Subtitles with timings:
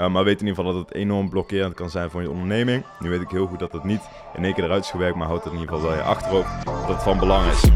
[0.00, 2.84] Uh, maar weet in ieder geval dat het enorm blokkerend kan zijn voor je onderneming.
[2.98, 4.00] Nu weet ik heel goed dat het niet
[4.36, 6.64] in één keer eruit is gewerkt, maar houd het in ieder geval wel je achterhoofd
[6.64, 7.70] dat het van belang is.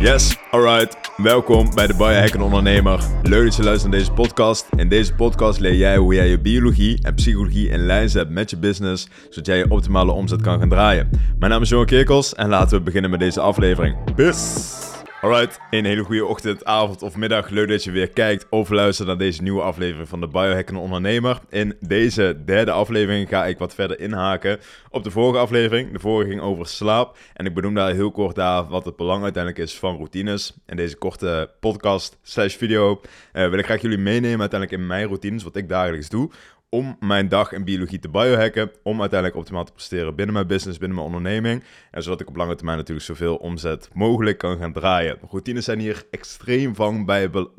[0.00, 1.12] Yes, alright.
[1.16, 3.04] Welkom bij de Biohack Ondernemer.
[3.22, 4.66] Leuk dat je luistert naar deze podcast.
[4.76, 8.50] In deze podcast leer jij hoe jij je biologie en psychologie in lijn zet met
[8.50, 11.10] je business, zodat jij je optimale omzet kan gaan draaien.
[11.38, 14.14] Mijn naam is Johan Kerkels en laten we beginnen met deze aflevering.
[14.14, 14.93] Bis!
[15.24, 17.48] Alright, een hele goede ochtend, avond of middag.
[17.48, 21.40] Leuk dat je weer kijkt of luistert naar deze nieuwe aflevering van de Biohackende Ondernemer.
[21.48, 25.92] In deze derde aflevering ga ik wat verder inhaken op de vorige aflevering.
[25.92, 29.22] De vorige ging over slaap en ik benoem daar heel kort daar wat het belang
[29.22, 30.54] uiteindelijk is van routines.
[30.66, 33.00] In deze korte podcast slash video
[33.32, 36.30] uh, wil ik graag jullie meenemen uiteindelijk in mijn routines, wat ik dagelijks doe
[36.74, 40.78] om mijn dag in biologie te biohacken, om uiteindelijk optimaal te presteren binnen mijn business,
[40.78, 41.64] binnen mijn onderneming.
[41.90, 45.18] En zodat ik op lange termijn natuurlijk zoveel omzet mogelijk kan gaan draaien.
[45.30, 47.10] Routines zijn hier extreem van,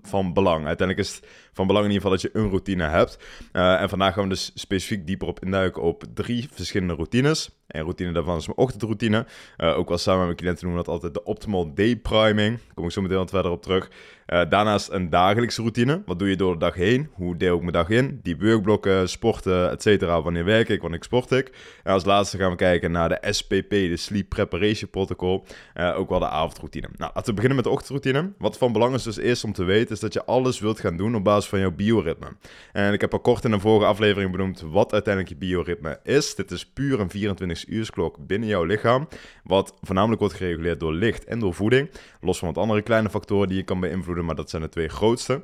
[0.02, 0.66] van belang.
[0.66, 3.18] Uiteindelijk is het van belang in ieder geval dat je een routine hebt.
[3.54, 7.50] Uh, en vandaag gaan we dus specifiek dieper op induiken op drie verschillende routines.
[7.68, 9.26] En routine daarvan is mijn ochtendroutine.
[9.58, 12.60] Uh, ook wel samen met mijn cliënten noemen we dat altijd de optimal day priming.
[12.74, 13.90] Kom ik zo meteen wat verder op terug.
[14.28, 16.02] Uh, daarnaast een dagelijkse routine.
[16.06, 17.10] Wat doe je door de dag heen?
[17.14, 18.20] Hoe deel ik mijn dag in?
[18.24, 20.22] Die workblokken, sporten, et cetera.
[20.22, 20.82] Wanneer werk ik?
[20.82, 21.52] Wanneer sport ik?
[21.84, 25.46] En als laatste gaan we kijken naar de SPP, de Sleep Preparation Protocol.
[25.96, 26.88] Ook wel de avondroutine.
[26.98, 28.32] Nou, laten we beginnen met de ochtendroutine.
[28.38, 30.98] Wat van belang is dus eerst om te weten, is dat je alles wilt gaan
[30.98, 32.28] doen op basis van jouw bioritme.
[32.72, 36.36] En ik heb al kort in een vorige aflevering benoemd wat uiteindelijk je bioritme is.
[36.36, 39.08] Dit is puur een 24 uursklok binnen jouw lichaam.
[39.44, 41.90] Wat voornamelijk wordt gereguleerd door licht en door voeding.
[42.22, 44.88] Los van wat andere kleine factoren die je kan beïnvloeden, maar dat zijn de twee
[44.88, 45.42] grootste.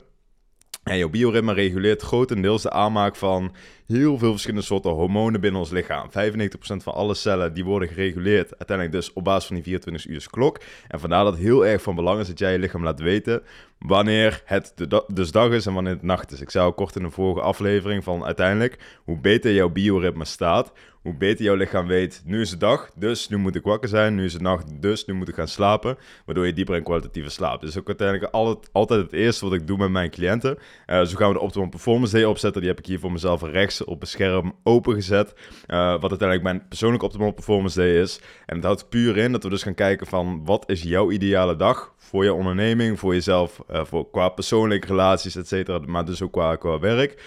[0.84, 3.54] En jouw bioritme reguleert grotendeels de aanmaak van
[3.86, 6.10] heel veel verschillende soorten hormonen binnen ons lichaam.
[6.10, 6.12] 95%
[6.58, 10.62] van alle cellen die worden gereguleerd uiteindelijk dus op basis van die 24 uur klok.
[10.88, 13.44] En vandaar dat het heel erg van belang is dat jij je lichaam laat weten
[13.80, 14.74] wanneer het
[15.08, 16.42] dus dag is en wanneer het nacht is.
[16.42, 21.14] Ik al kort in de vorige aflevering van uiteindelijk, hoe beter jouw bioritme staat, hoe
[21.14, 24.26] beter jouw lichaam weet, nu is het dag, dus nu moet ik wakker zijn, nu
[24.26, 27.62] is het nacht, dus nu moet ik gaan slapen, waardoor je dieper in kwalitatieve slaap.
[27.62, 30.58] Dus ook uiteindelijk altijd, altijd het eerste wat ik doe met mijn cliënten.
[30.88, 33.42] Uh, zo gaan we de Optimum Performance Day opzetten, die heb ik hier voor mezelf
[33.42, 35.34] rechts op een scherm opengezet,
[35.68, 38.20] uh, wat uiteindelijk mijn persoonlijke Optimal Performance Day is.
[38.46, 41.56] En het houdt puur in dat we dus gaan kijken van, wat is jouw ideale
[41.56, 46.22] dag voor je onderneming, voor jezelf, uh, voor, qua persoonlijke relaties, et cetera, maar dus
[46.22, 47.24] ook qua, qua werk,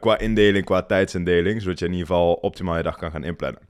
[0.00, 3.60] qua indeling, qua tijdsindeling, zodat je in ieder geval optimaal je dag kan gaan inplannen.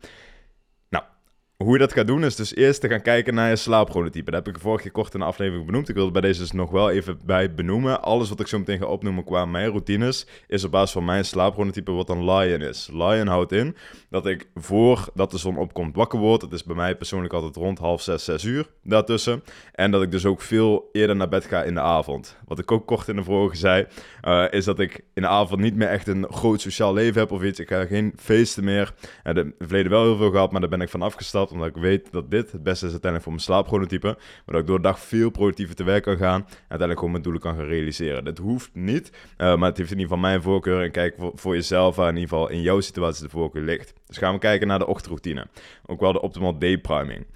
[1.64, 4.30] Hoe je dat gaat doen is dus eerst te gaan kijken naar je slaapchronotype.
[4.30, 5.88] Dat heb ik vorige keer kort in de aflevering benoemd.
[5.88, 8.02] Ik wil het bij deze dus nog wel even bij benoemen.
[8.02, 11.24] Alles wat ik zo meteen ga opnoemen qua mijn routines is op basis van mijn
[11.24, 12.88] slaapchronotype wat een lion is.
[12.92, 13.76] Lion houdt in
[14.10, 16.40] dat ik voordat de zon opkomt wakker word.
[16.40, 19.42] Dat is bij mij persoonlijk altijd rond half zes, zes uur daartussen.
[19.72, 22.36] En dat ik dus ook veel eerder naar bed ga in de avond.
[22.46, 23.86] Wat ik ook kort in de vorige zei,
[24.22, 27.30] uh, is dat ik in de avond niet meer echt een groot sociaal leven heb
[27.30, 27.60] of iets.
[27.60, 28.94] Ik ga geen feesten meer.
[29.24, 31.76] Uh, de verleden wel heel veel gehad, maar daar ben ik van afgestapt omdat ik
[31.76, 34.18] weet dat dit het beste is uiteindelijk voor mijn slaapchronotype.
[34.44, 36.40] Waardoor ik door de dag veel productiever te werk kan gaan.
[36.40, 38.24] En uiteindelijk gewoon mijn doelen kan gaan realiseren.
[38.24, 40.82] Dat hoeft niet, uh, maar het heeft in ieder geval mijn voorkeur.
[40.82, 43.92] En kijk voor, voor jezelf waar in ieder geval in jouw situatie de voorkeur ligt.
[44.06, 45.46] Dus gaan we kijken naar de ochtendroutine.
[45.86, 47.26] Ook wel de optimal day priming.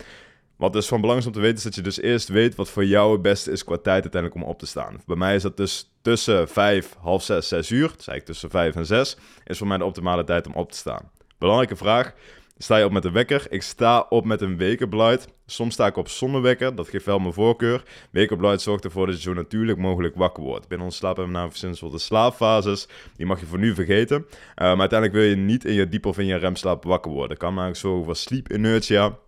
[0.61, 2.71] Wat dus van belang is om te weten, is dat je dus eerst weet wat
[2.71, 5.01] voor jou het beste is qua tijd uiteindelijk om op te staan.
[5.07, 7.81] Bij mij is dat dus tussen 5, half 6, 6 uur.
[7.81, 10.79] Dus eigenlijk tussen 5 en 6 is voor mij de optimale tijd om op te
[10.79, 11.11] staan.
[11.39, 12.15] Belangrijke vraag,
[12.63, 13.47] sta je op met een wekker.
[13.49, 15.29] Ik sta op met een wekenblight.
[15.47, 17.83] Soms sta ik op zonder wekker, dat geeft wel mijn voorkeur.
[18.11, 20.69] Wekenblight zorgt ervoor dat je zo natuurlijk mogelijk wakker wordt.
[20.69, 22.89] Binnen ons slaap hebben we namelijk verschillende soorten slaapfases.
[23.17, 24.27] Die mag je voor nu vergeten.
[24.55, 27.29] Maar uiteindelijk wil je niet in je diep of in je remslaap wakker worden.
[27.29, 29.19] Dat kan namelijk zorgen voor sleep inertia.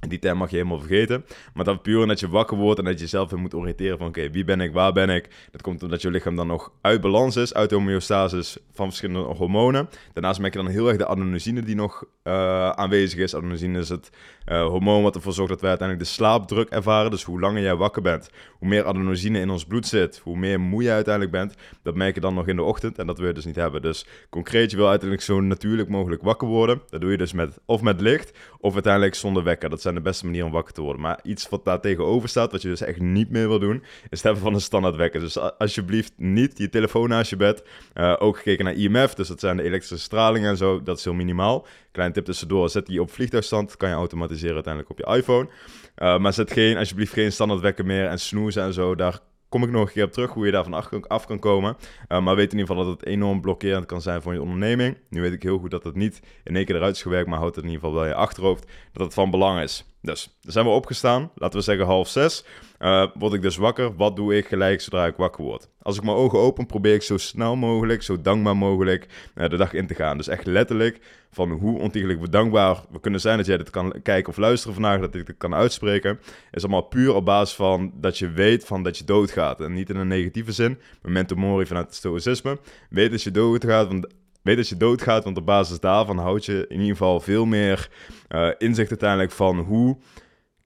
[0.00, 1.24] Die term mag je helemaal vergeten.
[1.54, 4.06] Maar dat puur dat je wakker wordt en dat je jezelf weer moet oriënteren van
[4.06, 5.28] oké, wie ben ik, waar ben ik.
[5.50, 9.88] Dat komt omdat je lichaam dan nog uit balans is, uit homeostasis van verschillende hormonen.
[10.12, 13.34] Daarnaast merk je dan heel erg de adenosine die nog uh, aanwezig is.
[13.34, 14.10] Adenosine is het
[14.46, 17.10] uh, hormoon wat ervoor zorgt dat wij uiteindelijk de slaapdruk ervaren.
[17.10, 20.60] Dus hoe langer jij wakker bent, hoe meer adenosine in ons bloed zit, hoe meer
[20.60, 21.54] moe je uiteindelijk bent.
[21.82, 23.82] Dat merk je dan nog in de ochtend en dat wil je dus niet hebben.
[23.82, 26.82] Dus concreet, je wil uiteindelijk zo natuurlijk mogelijk wakker worden.
[26.88, 29.70] Dat doe je dus met of met licht of uiteindelijk zonder wekker.
[29.70, 31.02] Dat zijn de beste manieren om wakker te worden.
[31.02, 34.08] Maar iets wat daar tegenover staat, wat je dus echt niet meer wil doen, is
[34.10, 35.20] het hebben van een standaard wekker.
[35.20, 37.62] Dus alsjeblieft niet je telefoon naast je bed.
[37.94, 40.82] Uh, ook gekeken naar IMF, dus dat zijn de elektrische stralingen en zo.
[40.82, 41.66] Dat is heel minimaal.
[41.92, 45.48] Klein tip tussendoor, zet die op vliegtuigstand, kan je automatiseren uiteindelijk op je iPhone.
[45.96, 48.94] Uh, maar zet geen, alsjeblieft geen standaard wekker meer en snoezen en zo.
[48.94, 51.76] Daar kom ik nog een keer op terug hoe je daarvan af, af kan komen.
[52.08, 54.96] Uh, maar weet in ieder geval dat het enorm blokkerend kan zijn voor je onderneming.
[55.10, 57.38] Nu weet ik heel goed dat het niet in één keer eruit is gewerkt, maar
[57.38, 59.84] houd het in ieder geval wel je achterhoofd dat het van belang is.
[60.02, 62.44] Dus, dan zijn we opgestaan, laten we zeggen half zes.
[62.78, 65.68] Uh, word ik dus wakker, wat doe ik gelijk zodra ik wakker word?
[65.82, 69.56] Als ik mijn ogen open, probeer ik zo snel mogelijk, zo dankbaar mogelijk uh, de
[69.56, 70.16] dag in te gaan.
[70.16, 71.00] Dus echt letterlijk
[71.30, 75.00] van hoe ontiegelijk bedankbaar we kunnen zijn dat jij dit kan kijken of luisteren vandaag,
[75.00, 78.82] dat ik dit kan uitspreken, is allemaal puur op basis van dat je weet van
[78.82, 79.60] dat je doodgaat.
[79.60, 82.58] En niet in een negatieve zin, memento mori vanuit het stoïcisme.
[82.90, 84.06] Weet dat je doodgaat, want
[84.48, 87.88] weet dat je doodgaat, want op basis daarvan houd je in ieder geval veel meer
[88.28, 89.96] uh, inzicht uiteindelijk van hoe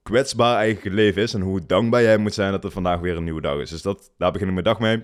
[0.03, 3.17] kwetsbaar eigenlijk je leven is en hoe dankbaar jij moet zijn dat er vandaag weer
[3.17, 3.69] een nieuwe dag is.
[3.69, 5.03] Dus dat, daar begin ik mijn dag mee.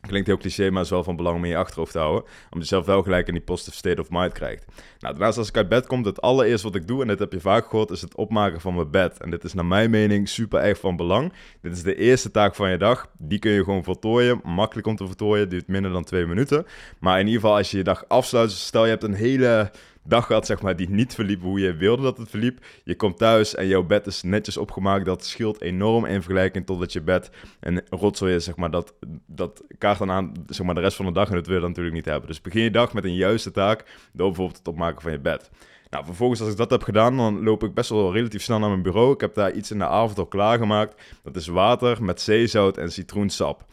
[0.00, 2.24] Klinkt heel cliché, maar is wel van belang om in je achterhoofd te houden.
[2.50, 4.64] Om jezelf wel gelijk in die positive state of mind krijgt.
[4.98, 7.32] Nou, daarnaast als ik uit bed kom, het allereerste wat ik doe, en dit heb
[7.32, 9.18] je vaak gehoord, is het opmaken van mijn bed.
[9.20, 11.32] En dit is naar mijn mening super erg van belang.
[11.60, 13.10] Dit is de eerste taak van je dag.
[13.18, 14.40] Die kun je gewoon voltooien.
[14.44, 16.66] Makkelijk om te voltooien, duurt minder dan twee minuten.
[16.98, 19.70] Maar in ieder geval, als je je dag afsluit, stel je hebt een hele
[20.02, 22.64] dag gehad, zeg maar, die niet verliep hoe je wilde dat het verliep.
[22.84, 25.04] Je komt thuis en jouw bed is netjes opgemaakt.
[25.04, 27.30] Dat scheelt enorm in vergelijking totdat je bed
[27.60, 28.70] een rotzooi is, zeg maar.
[28.70, 28.94] Dat,
[29.26, 31.60] dat kaart dan aan, zeg maar, de rest van de dag en dat wil je
[31.60, 32.28] dan natuurlijk niet hebben.
[32.28, 35.50] Dus begin je dag met een juiste taak door bijvoorbeeld het opmaken van je bed.
[35.90, 38.68] Nou, vervolgens als ik dat heb gedaan, dan loop ik best wel relatief snel naar
[38.68, 39.12] mijn bureau.
[39.12, 41.02] Ik heb daar iets in de avond al klaargemaakt.
[41.22, 43.64] Dat is water met zeezout en citroensap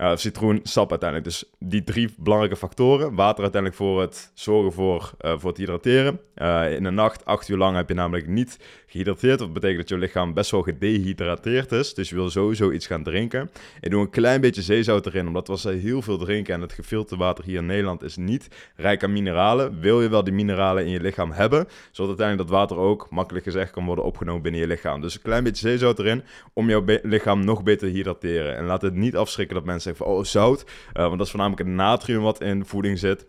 [0.00, 1.28] uh, citroensap uiteindelijk.
[1.28, 3.14] Dus die drie belangrijke factoren.
[3.14, 6.20] Water uiteindelijk voor het zorgen voor, uh, voor het hydrateren.
[6.36, 9.38] Uh, in de nacht, acht uur lang, heb je namelijk niet gehydrateerd.
[9.38, 11.94] Dat betekent dat je lichaam best wel gedehydrateerd is.
[11.94, 13.50] Dus je wil sowieso iets gaan drinken.
[13.80, 16.54] Ik doe een klein beetje zeezout erin, omdat we heel veel drinken.
[16.54, 19.80] En het gefilterde water hier in Nederland is niet rijk aan mineralen.
[19.80, 23.44] Wil je wel die mineralen in je lichaam hebben, zodat uiteindelijk dat water ook, makkelijk
[23.44, 25.00] gezegd, kan worden opgenomen binnen je lichaam.
[25.00, 28.56] Dus een klein beetje zeezout erin, om jouw lichaam nog beter te hydrateren.
[28.56, 30.62] En laat het niet afschrikken dat mensen zeggen oh, zout.
[30.62, 33.26] Uh, want dat is voornamelijk het natrium wat in voeding zit.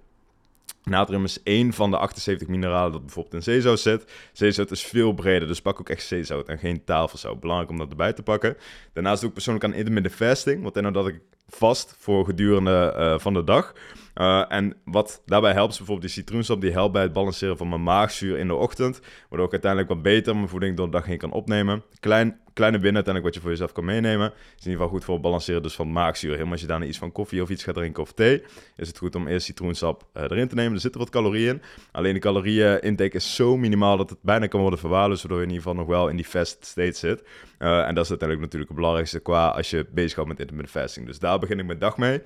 [0.84, 4.12] Natrium is één van de 78 mineralen dat bijvoorbeeld in zeezout zit.
[4.34, 7.40] Zeezout is veel breder, dus pak ook echt zeezout en geen tafelzout.
[7.40, 8.58] Belangrijk om dat erbij te pakken.
[8.94, 11.20] Daarnaast doe ik persoonlijk aan intermittent fasting, inhoudt dat ik
[11.56, 13.74] vast voor gedurende uh, van de dag.
[14.16, 17.70] Uh, en wat daarbij helpt is bijvoorbeeld die citroensap, die helpt bij het balanceren van
[17.70, 19.00] mijn maagzuur in de ochtend.
[19.30, 21.84] Waardoor ik uiteindelijk wat beter mijn voeding door de dag heen kan opnemen.
[22.00, 24.28] Klein, kleine binnen uiteindelijk wat je voor jezelf kan meenemen.
[24.28, 26.32] Is in ieder geval goed voor het balanceren dus van maagzuur.
[26.32, 28.44] Helemaal als je daarna iets van koffie of iets gaat drinken of thee,
[28.76, 30.74] is het goed om eerst citroensap uh, erin te nemen.
[30.74, 31.62] Er zitten wat calorieën in.
[31.92, 35.48] Alleen de calorieën intake is zo minimaal dat het bijna kan worden verwaarloosd, waardoor je
[35.48, 37.24] in ieder geval nog wel in die fast state zit.
[37.58, 41.06] En dat is uiteindelijk natuurlijk het belangrijkste qua als je bezig gaat met intermittent fasting.
[41.06, 42.22] Dus daar begin ik mijn dag mee.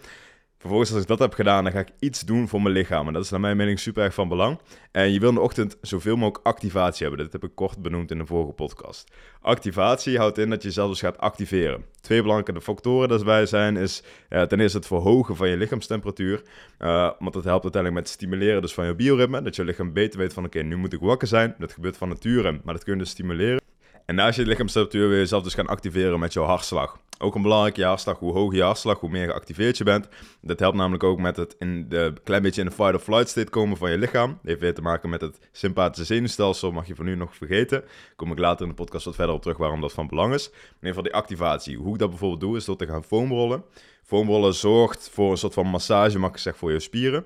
[0.58, 3.08] Vervolgens, als ik dat heb gedaan, dan ga ik iets doen voor mijn lichaam.
[3.08, 4.60] En dat is naar mijn mening super erg van belang.
[4.92, 7.24] En je wil in de ochtend zoveel mogelijk activatie hebben.
[7.24, 9.12] Dat heb ik kort benoemd in de vorige podcast.
[9.42, 11.86] Activatie houdt in dat je jezelf dus gaat activeren.
[12.02, 16.42] Twee belangrijke factoren daarbij zijn, is ten eerste het verhogen van je lichaamstemperatuur.
[16.80, 19.42] Uh, want dat helpt uiteindelijk met het stimuleren dus van je bioritme.
[19.42, 21.56] Dat je lichaam beter weet van, oké, nu moet ik wakker zijn.
[21.58, 23.65] Dat gebeurt van nature, maar dat kun je dus stimuleren.
[24.06, 26.98] En naast je lichaamstemperatuur wil je jezelf dus gaan activeren met jouw hartslag.
[27.18, 30.08] Ook een belangrijke hartslag, hoe hoger je hartslag, hoe meer geactiveerd je bent.
[30.42, 33.30] Dat helpt namelijk ook met het in de, klein beetje in de fight or flight
[33.30, 34.30] state komen van je lichaam.
[34.30, 37.84] Dat heeft weer te maken met het sympathische zenuwstelsel, mag je voor nu nog vergeten.
[38.16, 40.48] Kom ik later in de podcast wat verder op terug waarom dat van belang is.
[40.48, 41.78] In ieder geval die activatie.
[41.78, 43.64] Hoe ik dat bijvoorbeeld doe, is door te gaan foamrollen.
[44.04, 47.26] Foamrollen zorgt voor een soort van massage, mag ik zeggen, voor je spieren.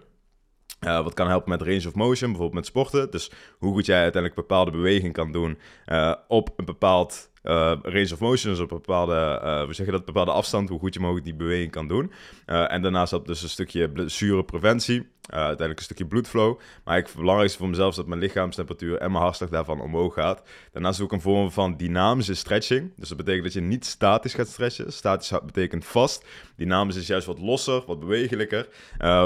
[0.86, 3.12] Uh, wat kan helpen met range of motion, bijvoorbeeld met sporten.
[3.12, 8.10] Dus hoe goed jij uiteindelijk bepaalde beweging kan doen uh, op een bepaald uh, range
[8.14, 11.36] of motion, dus op een bepaalde, zeggen dat, bepaalde afstand, hoe goed je mogelijk die
[11.36, 12.12] beweging kan doen.
[12.46, 16.60] En daarnaast heb dus een stukje blessurepreventie, uiteindelijk een stukje bloedflow.
[16.84, 20.44] Maar het belangrijkste voor mezelf is dat mijn lichaamstemperatuur en mijn hartslag daarvan omhoog gaat.
[20.72, 22.92] Daarnaast ook een vorm van dynamische stretching.
[22.96, 24.94] Dus dat betekent dat je niet statisch gaat stretchen.
[24.94, 26.26] Statisch betekent vast.
[26.56, 28.68] Dynamisch is juist wat losser, wat bewegelijker.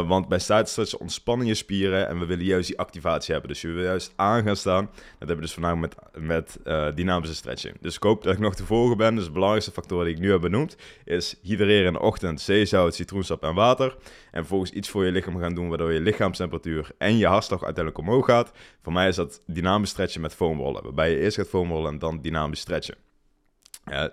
[0.07, 3.51] want bij statisch stretchen ontspannen je spieren en we willen juist die activatie hebben.
[3.51, 4.86] Dus je wil juist aan gaan staan.
[4.86, 7.77] Dat hebben we dus voornamelijk met, met dynamische stretching.
[7.81, 9.15] Dus ik hoop dat ik nog te volgen ben.
[9.15, 12.95] Dus de belangrijkste factor die ik nu heb benoemd is hydreren in de ochtend, zeezout,
[12.95, 13.95] citroensap en water.
[14.31, 18.07] En vervolgens iets voor je lichaam gaan doen waardoor je lichaamstemperatuur en je hartslag uiteindelijk
[18.07, 18.51] omhoog gaat.
[18.81, 20.83] Voor mij is dat dynamisch stretchen met foamrollen.
[20.83, 22.95] Waarbij je eerst gaat foamrollen en dan dynamisch stretchen.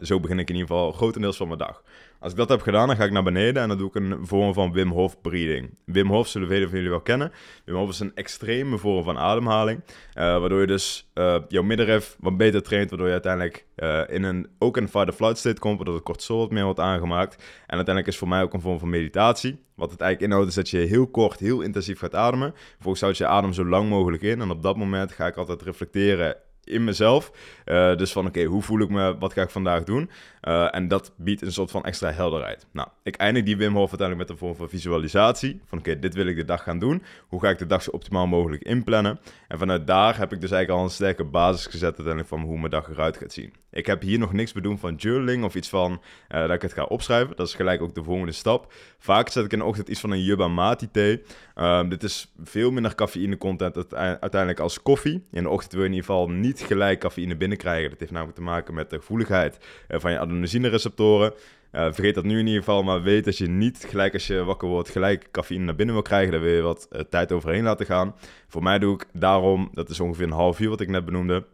[0.00, 1.82] Zo begin ik in ieder geval grotendeels van mijn dag.
[2.20, 4.26] Als ik dat heb gedaan, dan ga ik naar beneden en dan doe ik een
[4.26, 5.74] vorm van Wim Hof breathing.
[5.84, 7.32] Wim Hof zullen velen van jullie wel kennen.
[7.64, 12.16] Wim Hof is een extreme vorm van ademhaling, uh, waardoor je dus uh, jouw middenrif
[12.20, 15.76] wat beter traint, waardoor je uiteindelijk uh, in een, ook in een fight-or-flight state komt,
[15.76, 17.34] waardoor het cortisol wat meer wordt aangemaakt.
[17.66, 19.64] En uiteindelijk is voor mij ook een vorm van meditatie.
[19.74, 22.52] Wat het eigenlijk inhoudt is dat je heel kort, heel intensief gaat ademen.
[22.54, 25.62] Vervolgens houd je adem zo lang mogelijk in en op dat moment ga ik altijd
[25.62, 27.32] reflecteren in mezelf.
[27.66, 30.10] Uh, dus van oké, hoe voel ik me, wat ga ik vandaag doen?
[30.42, 32.66] Uh, en dat biedt een soort van extra helderheid.
[32.72, 35.60] Nou, ik eindig die Wim Hof uiteindelijk met een vorm van visualisatie.
[35.64, 37.02] Van oké, dit wil ik de dag gaan doen.
[37.28, 39.20] Hoe ga ik de dag zo optimaal mogelijk inplannen?
[39.48, 42.58] En vanuit daar heb ik dus eigenlijk al een sterke basis gezet uiteindelijk van hoe
[42.58, 43.52] mijn dag eruit gaat zien.
[43.70, 46.72] Ik heb hier nog niks bedoeld van journaling of iets van uh, dat ik het
[46.72, 47.36] ga opschrijven.
[47.36, 48.72] Dat is gelijk ook de volgende stap.
[48.98, 51.22] Vaak zet ik in de ochtend iets van een Yuba Mati thee.
[51.56, 55.26] Um, dit is veel minder cafeïne content uiteindelijk als koffie.
[55.30, 57.90] In de ochtend wil je in ieder geval niet gelijk cafeïne binnenkrijgen.
[57.90, 61.32] Dat heeft namelijk te maken met de gevoeligheid uh, van je adenosine receptoren.
[61.72, 64.44] Uh, vergeet dat nu in ieder geval, maar weet dat je niet gelijk als je
[64.44, 66.32] wakker wordt gelijk cafeïne naar binnen wil krijgen.
[66.32, 68.14] Daar wil je wat uh, tijd overheen laten gaan.
[68.48, 71.46] Voor mij doe ik daarom, dat is ongeveer een half uur wat ik net benoemde,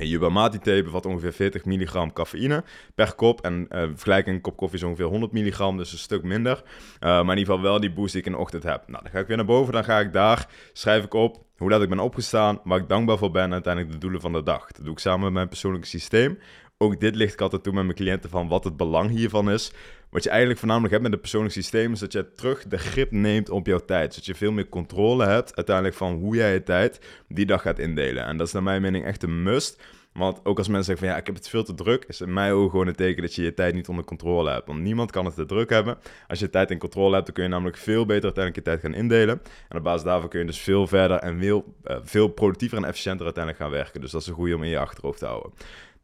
[0.00, 3.40] Yuba Mati thee bevat ongeveer 40 milligram cafeïne per kop.
[3.40, 6.62] En uh, vergelijking, een kop koffie is ongeveer 100 milligram, dus een stuk minder.
[6.64, 6.64] Uh,
[7.00, 8.82] maar in ieder geval wel die boost die ik in de ochtend heb.
[8.86, 11.70] Nou, dan ga ik weer naar boven, dan ga ik daar, schrijf ik op hoe
[11.70, 14.42] laat ik ben opgestaan, waar ik dankbaar voor ben en uiteindelijk de doelen van de
[14.42, 14.72] dag.
[14.72, 16.38] Dat doe ik samen met mijn persoonlijke systeem.
[16.78, 19.72] Ook dit ligt ik altijd toe met mijn cliënten van wat het belang hiervan is.
[20.14, 23.10] Wat je eigenlijk voornamelijk hebt met een persoonlijk systeem is dat je terug de grip
[23.10, 24.12] neemt op jouw tijd.
[24.14, 27.78] Zodat je veel meer controle hebt uiteindelijk van hoe jij je tijd die dag gaat
[27.78, 28.24] indelen.
[28.24, 29.82] En dat is naar mijn mening echt een must.
[30.12, 32.32] Want ook als mensen zeggen van ja, ik heb het veel te druk, is in
[32.32, 34.66] mijn ogen gewoon een teken dat je je tijd niet onder controle hebt.
[34.66, 35.98] Want niemand kan het te druk hebben.
[36.28, 38.80] Als je tijd in controle hebt, dan kun je namelijk veel beter uiteindelijk je tijd
[38.80, 39.42] gaan indelen.
[39.68, 42.84] En op basis daarvan kun je dus veel verder en veel, uh, veel productiever en
[42.84, 44.00] efficiënter uiteindelijk gaan werken.
[44.00, 45.52] Dus dat is een goede om in je achterhoofd te houden.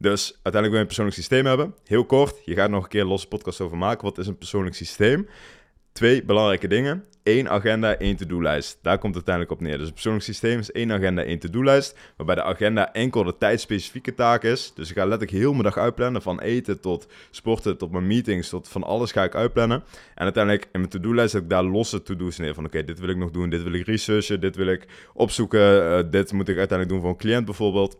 [0.00, 1.74] Dus uiteindelijk wil je een persoonlijk systeem hebben.
[1.84, 4.04] Heel kort, je gaat nog een keer een losse podcast over maken.
[4.04, 5.28] Wat is een persoonlijk systeem?
[5.92, 7.04] Twee belangrijke dingen.
[7.22, 8.78] Eén agenda, één to-do-lijst.
[8.82, 9.78] Daar komt het uiteindelijk op neer.
[9.78, 11.98] Dus een persoonlijk systeem is één agenda, één to-do-lijst.
[12.16, 14.72] Waarbij de agenda enkel de tijdspecifieke taak is.
[14.74, 16.22] Dus ik ga letterlijk heel mijn dag uitplannen.
[16.22, 19.82] Van eten tot sporten, tot mijn meetings, tot van alles ga ik uitplannen.
[20.14, 22.54] En uiteindelijk in mijn to-do-lijst heb ik daar losse to-do's neer.
[22.54, 25.60] Van oké, dit wil ik nog doen, dit wil ik researchen, dit wil ik opzoeken.
[25.60, 27.96] Uh, dit moet ik uiteindelijk doen voor een cliënt bijvoorbeeld.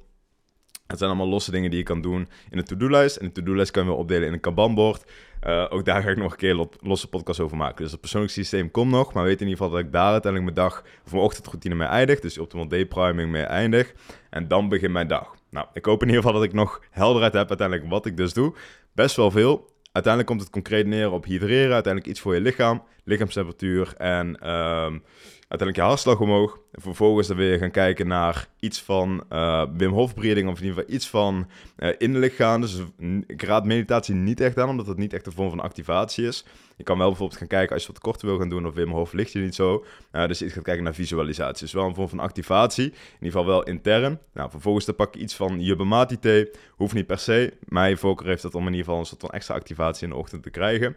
[0.90, 3.16] Het zijn allemaal losse dingen die je kan doen in een to-do-lijst.
[3.16, 5.10] En de to-do-lijst kan je opdelen in een Kanban-bord.
[5.46, 7.82] Uh, ook daar ga ik nog een keer losse podcast over maken.
[7.82, 9.12] Dus het persoonlijk systeem komt nog.
[9.12, 11.88] Maar weet in ieder geval dat ik daar uiteindelijk mijn dag of mijn ochtendroutine mee
[11.88, 12.20] eindig.
[12.20, 13.92] Dus optimal day priming mee eindig.
[14.30, 15.34] En dan begint mijn dag.
[15.50, 18.32] Nou, ik hoop in ieder geval dat ik nog helderheid heb uiteindelijk wat ik dus
[18.32, 18.54] doe.
[18.92, 19.68] Best wel veel.
[19.92, 21.72] Uiteindelijk komt het concreet neer op hydreren.
[21.72, 22.82] Uiteindelijk iets voor je lichaam.
[23.10, 24.50] Lichaamstemperatuur en...
[24.50, 25.02] Um,
[25.50, 26.58] uiteindelijk je hartslag omhoog.
[26.72, 30.64] En vervolgens dan weer gaan kijken naar iets van uh, Wim Hof breeding, of in
[30.64, 31.48] ieder geval iets van
[31.78, 32.60] uh, innerlijk gaan.
[32.60, 32.82] Dus
[33.26, 36.44] ik raad meditatie niet echt aan, omdat het niet echt een vorm van activatie is.
[36.76, 38.90] Je kan wel bijvoorbeeld gaan kijken als je wat korter wil gaan doen, of Wim
[38.90, 39.84] Hof ligt je niet zo.
[40.12, 41.64] Uh, dus je gaat kijken naar visualisatie.
[41.64, 44.18] Dus wel een vorm van activatie, in ieder geval wel intern.
[44.32, 46.50] Nou, vervolgens dan pak je iets van je Mati thee.
[46.70, 47.52] Hoeft niet per se.
[47.68, 50.18] Mijn voorkeur heeft dat om in ieder geval een soort van extra activatie in de
[50.18, 50.96] ochtend te krijgen.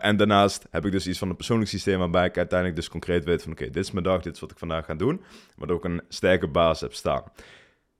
[0.00, 3.42] en daarnaast heb ik dus iets van persoonlijk systeem waarbij ik uiteindelijk dus concreet weet
[3.42, 5.20] van oké, dit is mijn dag, dit is wat ik vandaag ga doen.
[5.56, 7.22] Waardoor ik een sterke basis heb staan.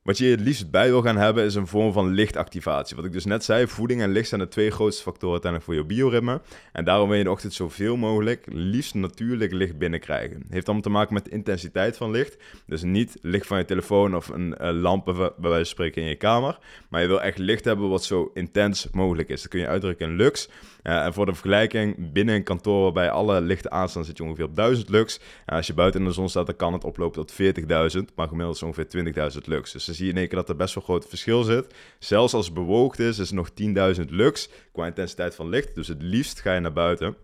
[0.05, 2.97] Wat je het liefst bij wil gaan hebben is een vorm van lichtactivatie.
[2.97, 5.81] Wat ik dus net zei, voeding en licht zijn de twee grootste factoren uiteindelijk voor
[5.81, 6.41] je bioritme.
[6.73, 10.45] En daarom wil je in de ochtend zoveel mogelijk liefst natuurlijk licht binnenkrijgen.
[10.49, 12.37] Heeft allemaal te maken met de intensiteit van licht.
[12.67, 16.09] Dus niet licht van je telefoon of een uh, lamp bij wijze van spreken in
[16.09, 16.59] je kamer.
[16.88, 19.43] Maar je wil echt licht hebben wat zo intens mogelijk is.
[19.43, 20.49] Dat kun je uitdrukken in lux.
[20.85, 24.45] Uh, en voor de vergelijking, binnen een kantoor waarbij alle lichten aanstaan, zit je ongeveer
[24.45, 25.19] op 1000 lux.
[25.19, 28.29] Uh, als je buiten in de zon staat, dan kan het oplopen tot 40.000, maar
[28.29, 29.73] gemiddeld is ongeveer 20.000 lux.
[29.73, 31.75] Dus dan zie je in één keer dat er best wel groot verschil zit.
[31.99, 33.50] Zelfs als het bewoogd is, is het nog
[33.97, 35.75] 10.000 lux qua intensiteit van licht.
[35.75, 37.17] Dus het liefst ga je naar buiten.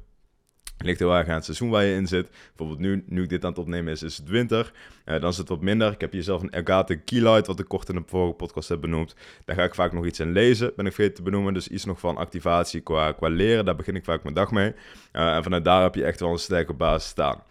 [0.85, 2.31] Ligt heel erg aan het seizoen waar je in zit.
[2.49, 4.73] Bijvoorbeeld nu, nu ik dit aan het opnemen is, is het winter.
[5.05, 5.93] Uh, dan is het wat minder.
[5.93, 8.81] Ik heb hier zelf een Elgato Keylight, wat ik kort in de vorige podcast heb
[8.81, 9.15] benoemd.
[9.45, 11.55] Daar ga ik vaak nog iets in lezen, ben ik vergeten te benoemen.
[11.55, 14.75] Dus iets nog van activatie qua, qua leren, daar begin ik vaak mijn dag mee.
[15.13, 17.43] Uh, en vanuit daar heb je echt wel een sterke basis staan.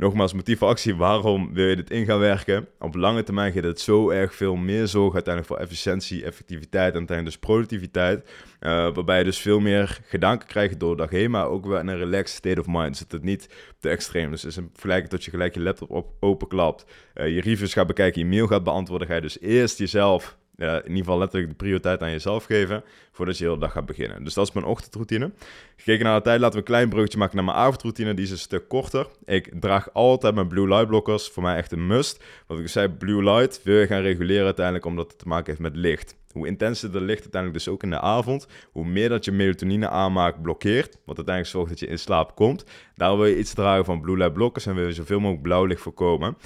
[0.00, 2.68] Nogmaals, motief actie, waarom wil je dit in gaan werken?
[2.78, 6.98] Op lange termijn geeft het zo erg veel meer zorg uiteindelijk voor efficiëntie, effectiviteit en
[6.98, 8.30] uiteindelijk dus productiviteit.
[8.60, 11.66] Uh, waarbij je dus veel meer gedaan kan krijgen door de dag heen, maar ook
[11.66, 12.96] wel in een relaxed state of mind.
[12.96, 14.30] Zit het niet te extreem.
[14.30, 17.86] Dus is een vergelijking dat je gelijk je laptop op, openklapt, uh, je reviews gaat
[17.86, 21.56] bekijken, je mail gaat beantwoorden, ga je dus eerst jezelf in ieder geval letterlijk de
[21.56, 24.24] prioriteit aan jezelf geven voordat je de hele dag gaat beginnen.
[24.24, 25.30] Dus dat is mijn ochtendroutine.
[25.76, 28.14] Gekeken naar de tijd, laten we een klein bruggetje maken naar mijn avondroutine.
[28.14, 29.06] Die is een stuk korter.
[29.24, 31.28] Ik draag altijd mijn blue light blokkers.
[31.28, 32.24] Voor mij echt een must.
[32.46, 35.60] Wat ik zei, blue light wil je gaan reguleren uiteindelijk omdat het te maken heeft
[35.60, 36.18] met licht.
[36.32, 39.88] Hoe intenser de licht uiteindelijk dus ook in de avond, hoe meer dat je melatonine
[39.88, 42.64] aanmaak blokkeert, wat uiteindelijk zorgt dat je in slaap komt.
[42.96, 45.64] Daarom wil je iets dragen van blue light blokkers en wil je zoveel mogelijk blauw
[45.64, 46.36] licht voorkomen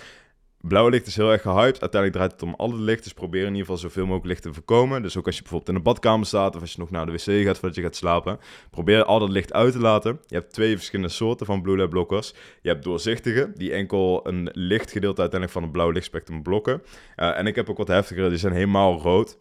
[0.68, 1.80] blauwe licht is heel erg gehyped.
[1.80, 3.02] Uiteindelijk draait het om alle licht.
[3.02, 5.02] Dus probeer in ieder geval zoveel mogelijk licht te voorkomen.
[5.02, 7.12] Dus ook als je bijvoorbeeld in de badkamer staat of als je nog naar de
[7.12, 8.38] wc gaat voordat je gaat slapen.
[8.71, 10.21] Probeer al dat licht uit te laten.
[10.26, 12.35] Je hebt twee verschillende soorten van blue light blokkers.
[12.62, 16.83] Je hebt doorzichtige, die enkel een lichtgedeelte uiteindelijk van het blauwe lichtspectrum blokken.
[17.16, 19.37] Uh, en ik heb ook wat heftigere, die zijn helemaal rood.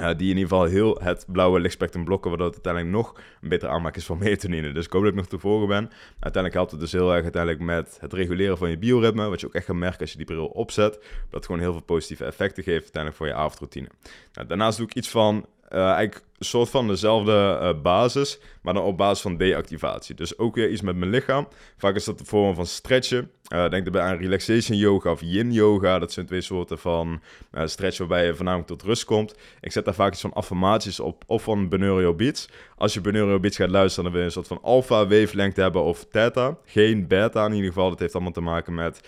[0.00, 3.48] Uh, die in ieder geval heel het blauwe lichtspectrum blokken, waardoor het uiteindelijk nog een
[3.48, 4.72] betere aanmaak is van melatonine.
[4.72, 5.90] Dus ik hoop dat ik nog te volgen ben.
[6.10, 9.46] Uiteindelijk helpt het dus heel erg uiteindelijk met het reguleren van je bioritme, wat je
[9.46, 11.04] ook echt gaat merken als je die bril opzet.
[11.30, 13.88] Dat gewoon heel veel positieve effecten geeft uiteindelijk voor je avondroutine.
[14.32, 18.82] Nou, daarnaast doe ik iets van uh, eigenlijk soort van dezelfde uh, basis, maar dan
[18.82, 20.14] op basis van deactivatie.
[20.14, 21.48] Dus ook weer iets met mijn lichaam.
[21.76, 23.30] Vaak is dat de vorm van stretchen.
[23.52, 25.98] Uh, denk daarbij aan relaxation yoga of yin yoga.
[25.98, 27.20] Dat zijn twee soorten van
[27.52, 29.34] uh, stretch waarbij je voornamelijk tot rust komt.
[29.60, 32.48] Ik zet daar vaak iets van affirmaties op of van Benaurio Beats.
[32.76, 35.82] Als je Benaurio Beats gaat luisteren, dan wil je een soort van alpha wavelength hebben
[35.82, 36.56] of theta.
[36.64, 37.88] Geen beta in ieder geval.
[37.88, 39.00] Dat heeft allemaal te maken met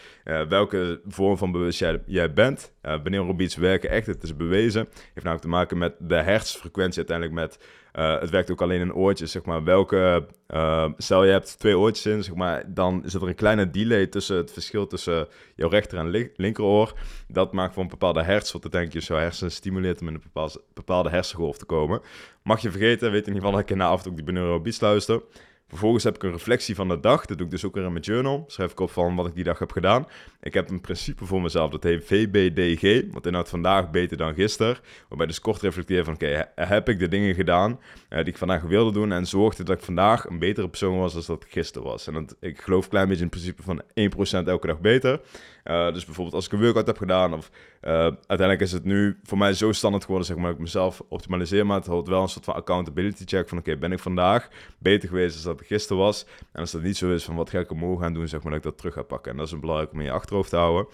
[0.48, 2.72] welke vorm van bewustzijn jij bent.
[2.82, 4.80] Uh, Beats werken echt, het is bewezen.
[4.80, 7.58] Heeft namelijk te maken met de hersenfrequentie uiteindelijk met...
[7.94, 9.64] Uh, het werkt ook alleen in oortjes, zeg maar.
[9.64, 10.26] Welke...
[10.48, 12.74] Uh, stel je hebt twee oortjes in, zeg maar.
[12.74, 16.92] Dan zit er een kleine delay tussen het verschil tussen jouw rechter en li linkeroor.
[17.28, 20.50] Dat maakt voor een bepaalde hersen, wat denk je, zo hersenen stimuleert om in een
[20.74, 22.00] bepaalde, hersengolf te komen.
[22.42, 25.22] Mag je vergeten, weet in ieder geval dat ik na toe die Beneurobeats luister.
[25.68, 27.26] Vervolgens heb ik een reflectie van de dag.
[27.26, 28.44] Dat doe ik dus ook weer in mijn journal.
[28.46, 30.06] Schrijf ik op van wat ik die dag heb gedaan.
[30.40, 31.70] Ik heb een principe voor mezelf.
[31.70, 33.12] Dat heet VBDG.
[33.12, 34.76] Wat inhoudt vandaag beter dan gisteren.
[35.08, 36.14] Waarbij dus kort reflecteer van...
[36.14, 37.70] Oké, heb ik de dingen gedaan
[38.10, 39.12] uh, die ik vandaag wilde doen.
[39.12, 42.06] En zorgde dat ik vandaag een betere persoon was dan dat ik gisteren was.
[42.06, 45.20] En ik geloof een klein beetje in het principe van 1% elke dag beter.
[45.64, 47.34] Uh, dus bijvoorbeeld als ik een workout heb gedaan.
[47.34, 47.50] Of
[47.82, 50.28] uh, uiteindelijk is het nu voor mij zo standaard geworden.
[50.28, 51.66] Zeg maar dat ik mezelf optimaliseer.
[51.66, 53.48] Maar het houdt wel een soort van accountability check.
[53.48, 56.26] Van oké, ben ik vandaag beter geweest dan dat ik gisteren was?
[56.52, 58.28] En als dat niet zo is van wat ga ik morgen gaan doen.
[58.28, 59.30] Zeg maar dat ik dat terug ga pakken.
[59.30, 60.86] En dat is een belangrijk om je achterhoofd te houden.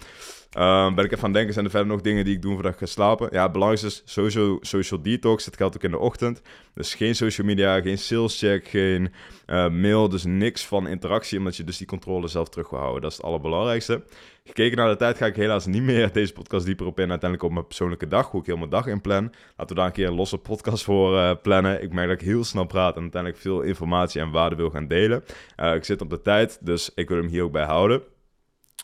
[0.57, 2.53] Um, ben ik even aan het denken, zijn er verder nog dingen die ik doe
[2.53, 3.29] voordat ik ga slapen?
[3.31, 5.45] Ja, het belangrijkste is sowieso social detox.
[5.45, 6.41] Dat geldt ook in de ochtend.
[6.73, 9.13] Dus geen social media, geen sales check, geen
[9.47, 10.09] uh, mail.
[10.09, 13.01] Dus niks van interactie, omdat je dus die controle zelf terug wil houden.
[13.01, 14.03] Dat is het allerbelangrijkste.
[14.43, 17.09] Gekeken naar de tijd ga ik helaas niet meer deze podcast dieper op in.
[17.09, 19.33] Uiteindelijk op mijn persoonlijke dag, hoe ik heel mijn dag inplan.
[19.57, 21.83] Laten we daar een keer een losse podcast voor uh, plannen.
[21.83, 24.87] Ik merk dat ik heel snel praat en uiteindelijk veel informatie en waarde wil gaan
[24.87, 25.23] delen.
[25.57, 28.12] Uh, ik zit op de tijd, dus ik wil hem hier ook bij houden.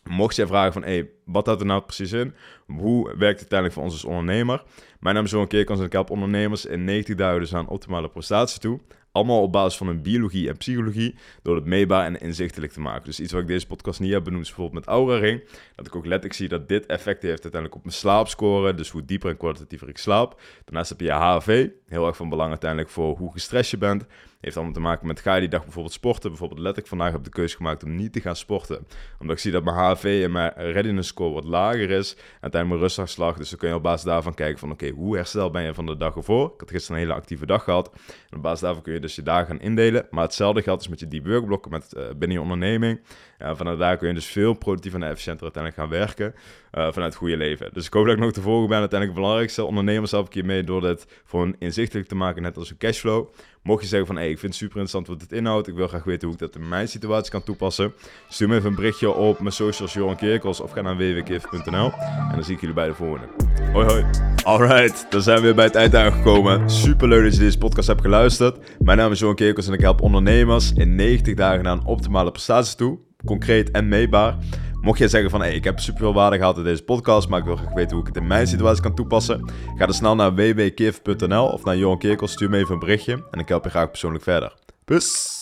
[0.03, 2.35] Mocht jij vragen van, hey, wat houdt er nou precies in?
[2.65, 4.63] Hoe werkt het uiteindelijk voor ons als ondernemer?
[4.99, 8.09] Mijn naam is Johan Keerkans en ik help ondernemers in 90 dagen dus aan optimale
[8.09, 8.79] prestatie toe.
[9.19, 13.05] Allemaal op basis van hun biologie en psychologie, door het meetbaar en inzichtelijk te maken.
[13.05, 15.43] Dus iets wat ik deze podcast niet heb benoemd, is bijvoorbeeld met Aura Ring.
[15.75, 19.05] Dat ik ook letterlijk zie dat dit effect heeft uiteindelijk op mijn slaapscore, dus hoe
[19.05, 20.41] dieper en kwalitatiever ik slaap.
[20.65, 24.05] Daarnaast heb je HV, heel erg van belang uiteindelijk voor hoe gestrest je bent.
[24.39, 26.29] Heeft allemaal te maken met ga je die dag bijvoorbeeld sporten.
[26.29, 28.87] Bijvoorbeeld letterlijk vandaag heb ik de keuze gemaakt om niet te gaan sporten.
[29.19, 32.13] Omdat ik zie dat mijn HV en mijn readiness score wat lager is.
[32.13, 33.37] En uiteindelijk mijn rusthartslag.
[33.37, 35.85] Dus dan kun je op basis daarvan kijken van oké, hoe herstel ben je van
[35.85, 36.45] de dag ervoor?
[36.53, 37.91] Ik had gisteren een hele actieve dag gehad.
[38.29, 40.07] En op basis daarvan kun je dus je dagen gaan indelen.
[40.09, 42.99] Maar hetzelfde geldt dus met je deep workblokken met, uh, binnen je onderneming.
[43.39, 46.25] Uh, vanuit daar kun je dus veel productiever en efficiënter uiteindelijk gaan werken.
[46.25, 46.33] Uh,
[46.71, 47.69] vanuit het goede leven.
[47.73, 48.79] Dus ik hoop dat ik nog te volgen ben.
[48.79, 49.63] Uiteindelijk het belangrijkste.
[49.63, 52.41] Ondernemers zelf een keer mee door dit voor een inzichtelijk te maken.
[52.41, 53.27] Net als een cashflow.
[53.63, 55.67] Mocht je zeggen van, hey, ik vind het super interessant wat het inhoudt.
[55.67, 57.93] Ik wil graag weten hoe ik dat in mijn situatie kan toepassen.
[58.29, 61.91] Stuur me even een berichtje op mijn socials Johan Kerkels of ga naar www.kif.nl.
[61.91, 63.27] En dan zie ik jullie bij de volgende.
[63.71, 64.05] Hoi hoi.
[64.43, 66.69] Alright, dan zijn we weer bij het eind aangekomen.
[66.69, 68.57] Super leuk dat je deze podcast hebt geluisterd.
[68.79, 72.31] Mijn naam is Johan Kerkels en ik help ondernemers in 90 dagen naar een optimale
[72.31, 72.99] prestatie toe.
[73.25, 74.37] Concreet en meetbaar.
[74.81, 77.39] Mocht jij zeggen van, hey, ik heb super veel waarde gehad in deze podcast, maar
[77.39, 80.15] ik wil graag weten hoe ik het in mijn situatie kan toepassen, ga dan snel
[80.15, 83.69] naar www.kif.nl of naar Johan Kerkels, stuur me even een berichtje en ik help je
[83.69, 84.53] graag persoonlijk verder.
[84.85, 85.38] Peace!